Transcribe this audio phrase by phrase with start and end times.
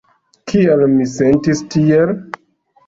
[0.51, 2.19] Kial mi sentis tiel?